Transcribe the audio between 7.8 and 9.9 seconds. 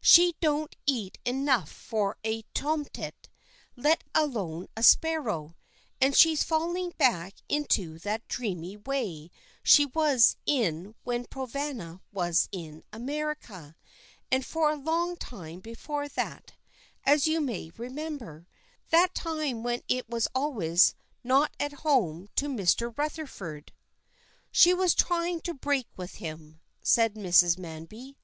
that dreamy way she